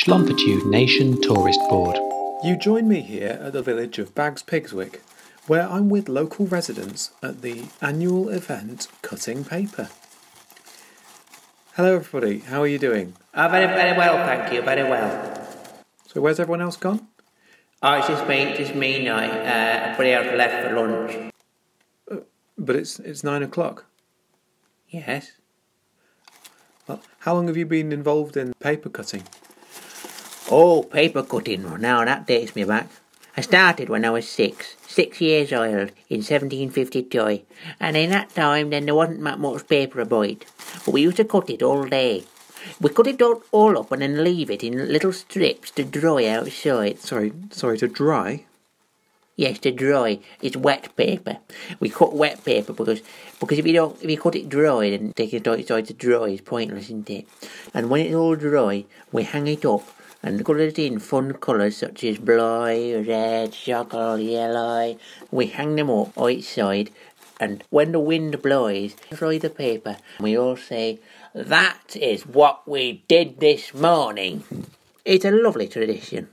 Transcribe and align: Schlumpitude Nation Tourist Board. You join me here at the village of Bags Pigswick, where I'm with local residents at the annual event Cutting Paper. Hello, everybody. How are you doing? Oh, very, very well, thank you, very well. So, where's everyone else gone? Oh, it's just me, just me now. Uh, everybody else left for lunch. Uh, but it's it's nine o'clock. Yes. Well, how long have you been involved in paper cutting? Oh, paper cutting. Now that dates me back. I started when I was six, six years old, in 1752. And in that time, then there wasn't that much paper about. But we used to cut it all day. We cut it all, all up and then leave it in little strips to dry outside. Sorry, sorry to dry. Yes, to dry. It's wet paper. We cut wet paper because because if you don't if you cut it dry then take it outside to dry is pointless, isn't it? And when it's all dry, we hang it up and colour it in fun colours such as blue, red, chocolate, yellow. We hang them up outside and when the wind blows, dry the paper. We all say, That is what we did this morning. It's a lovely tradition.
Schlumpitude 0.00 0.64
Nation 0.64 1.20
Tourist 1.20 1.60
Board. 1.68 1.98
You 2.42 2.56
join 2.56 2.88
me 2.88 3.02
here 3.02 3.38
at 3.42 3.52
the 3.52 3.60
village 3.60 3.98
of 3.98 4.14
Bags 4.14 4.42
Pigswick, 4.42 5.02
where 5.46 5.68
I'm 5.68 5.90
with 5.90 6.08
local 6.08 6.46
residents 6.46 7.10
at 7.22 7.42
the 7.42 7.64
annual 7.82 8.30
event 8.30 8.88
Cutting 9.02 9.44
Paper. 9.44 9.90
Hello, 11.74 11.96
everybody. 11.96 12.38
How 12.38 12.62
are 12.62 12.66
you 12.66 12.78
doing? 12.78 13.12
Oh, 13.34 13.46
very, 13.48 13.66
very 13.66 13.94
well, 13.94 14.16
thank 14.26 14.50
you, 14.54 14.62
very 14.62 14.84
well. 14.84 15.46
So, 16.06 16.22
where's 16.22 16.40
everyone 16.40 16.62
else 16.62 16.78
gone? 16.78 17.06
Oh, 17.82 17.98
it's 17.98 18.06
just 18.06 18.26
me, 18.26 18.54
just 18.56 18.74
me 18.74 19.04
now. 19.04 19.18
Uh, 19.18 19.90
everybody 19.90 20.12
else 20.12 20.34
left 20.34 20.66
for 20.66 20.76
lunch. 20.76 21.32
Uh, 22.10 22.16
but 22.56 22.74
it's 22.74 23.00
it's 23.00 23.22
nine 23.22 23.42
o'clock. 23.42 23.84
Yes. 24.88 25.32
Well, 26.88 27.02
how 27.18 27.34
long 27.34 27.48
have 27.48 27.58
you 27.58 27.66
been 27.66 27.92
involved 27.92 28.38
in 28.38 28.54
paper 28.60 28.88
cutting? 28.88 29.24
Oh, 30.52 30.82
paper 30.82 31.22
cutting. 31.22 31.80
Now 31.80 32.04
that 32.04 32.26
dates 32.26 32.56
me 32.56 32.64
back. 32.64 32.88
I 33.36 33.40
started 33.40 33.88
when 33.88 34.04
I 34.04 34.10
was 34.10 34.28
six, 34.28 34.74
six 34.84 35.20
years 35.20 35.52
old, 35.52 35.92
in 36.08 36.24
1752. 36.26 37.42
And 37.78 37.96
in 37.96 38.10
that 38.10 38.34
time, 38.34 38.70
then 38.70 38.86
there 38.86 38.96
wasn't 38.96 39.22
that 39.22 39.38
much 39.38 39.68
paper 39.68 40.00
about. 40.00 40.44
But 40.84 40.92
we 40.92 41.02
used 41.02 41.18
to 41.18 41.24
cut 41.24 41.50
it 41.50 41.62
all 41.62 41.84
day. 41.84 42.24
We 42.80 42.90
cut 42.90 43.06
it 43.06 43.22
all, 43.22 43.44
all 43.52 43.78
up 43.78 43.92
and 43.92 44.02
then 44.02 44.24
leave 44.24 44.50
it 44.50 44.64
in 44.64 44.92
little 44.92 45.12
strips 45.12 45.70
to 45.72 45.84
dry 45.84 46.26
outside. 46.26 46.98
Sorry, 46.98 47.32
sorry 47.52 47.78
to 47.78 47.86
dry. 47.86 48.44
Yes, 49.36 49.60
to 49.60 49.70
dry. 49.70 50.18
It's 50.42 50.56
wet 50.56 50.96
paper. 50.96 51.38
We 51.78 51.90
cut 51.90 52.12
wet 52.12 52.44
paper 52.44 52.72
because 52.72 53.02
because 53.38 53.58
if 53.58 53.66
you 53.66 53.72
don't 53.72 54.02
if 54.02 54.10
you 54.10 54.18
cut 54.18 54.34
it 54.34 54.48
dry 54.48 54.90
then 54.90 55.12
take 55.14 55.32
it 55.32 55.46
outside 55.46 55.86
to 55.86 55.94
dry 55.94 56.24
is 56.24 56.40
pointless, 56.40 56.86
isn't 56.86 57.08
it? 57.08 57.28
And 57.72 57.88
when 57.88 58.04
it's 58.04 58.14
all 58.16 58.34
dry, 58.34 58.84
we 59.12 59.22
hang 59.22 59.46
it 59.46 59.64
up 59.64 59.86
and 60.22 60.44
colour 60.44 60.58
it 60.58 60.78
in 60.78 60.98
fun 60.98 61.32
colours 61.34 61.78
such 61.78 62.04
as 62.04 62.18
blue, 62.18 63.02
red, 63.02 63.52
chocolate, 63.52 64.22
yellow. 64.22 64.98
We 65.30 65.46
hang 65.46 65.76
them 65.76 65.90
up 65.90 66.16
outside 66.18 66.90
and 67.40 67.64
when 67.70 67.92
the 67.92 68.00
wind 68.00 68.42
blows, 68.42 68.94
dry 69.10 69.38
the 69.38 69.48
paper. 69.48 69.96
We 70.20 70.36
all 70.36 70.56
say, 70.56 70.98
That 71.34 71.96
is 71.96 72.26
what 72.26 72.68
we 72.68 73.02
did 73.08 73.40
this 73.40 73.72
morning. 73.72 74.44
It's 75.06 75.24
a 75.24 75.30
lovely 75.30 75.66
tradition. 75.66 76.28